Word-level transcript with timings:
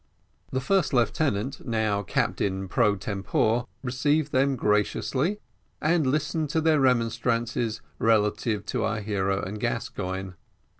The 0.49 0.61
first 0.61 0.93
lieutenant, 0.93 1.63
now 1.63 2.01
captain 2.01 2.67
pro 2.67 2.95
tempore, 2.95 3.67
received 3.83 4.31
them 4.31 4.55
graciously, 4.55 5.37
and 5.79 6.07
listened 6.07 6.49
to 6.49 6.59
their 6.59 6.79
remonstrances 6.79 7.83
relative 7.99 8.65
to 8.65 8.83
our 8.83 9.01
hero 9.01 9.43
and 9.43 9.59
Gascoigne. 9.59 10.31